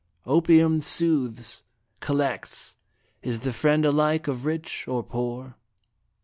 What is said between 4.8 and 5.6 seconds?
or poor.